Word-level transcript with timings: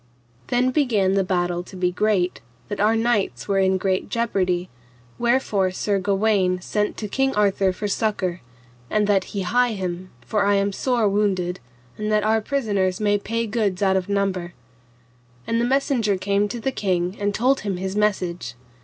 Then 0.47 0.71
began 0.71 1.13
the 1.13 1.23
battle 1.23 1.61
to 1.61 1.75
be 1.75 1.91
great, 1.91 2.41
that 2.69 2.79
our 2.79 2.95
knights 2.95 3.47
were 3.47 3.59
in 3.59 3.77
great 3.77 4.09
jeopardy, 4.09 4.67
wherefore 5.19 5.69
Sir 5.69 5.99
Gawaine 5.99 6.59
sent 6.59 6.97
to 6.97 7.07
King 7.07 7.35
Arthur 7.35 7.71
for 7.71 7.87
succour, 7.87 8.41
and 8.89 9.05
that 9.05 9.25
he 9.25 9.41
hie 9.43 9.73
him, 9.73 10.09
for 10.25 10.43
I 10.43 10.55
am 10.55 10.71
sore 10.71 11.07
wounded, 11.07 11.59
and 11.99 12.11
that 12.11 12.23
our 12.23 12.41
prisoners 12.41 12.99
may 12.99 13.19
pay 13.19 13.45
goods 13.45 13.83
out 13.83 13.95
of 13.95 14.09
number. 14.09 14.55
And 15.45 15.61
the 15.61 15.65
messenger 15.65 16.17
came 16.17 16.47
to 16.47 16.59
the 16.59 16.71
king 16.71 17.15
and 17.19 17.31
told 17.31 17.59
him 17.59 17.77
his 17.77 17.95
message. 17.95 18.55